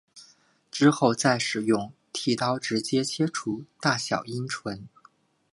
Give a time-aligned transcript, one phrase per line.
[0.71, 4.87] 之后再使用剃刀直接切除大小阴唇。